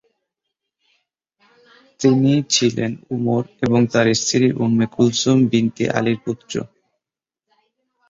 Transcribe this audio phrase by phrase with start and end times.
[1.99, 6.53] তিনি ছিলেন উমর এবং তাঁর স্ত্রী উম্মে কুলসুম বিনতে আলীর পুত্র।